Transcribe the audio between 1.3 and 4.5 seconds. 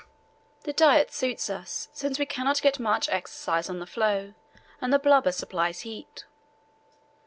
us, since we cannot get much exercise on the floe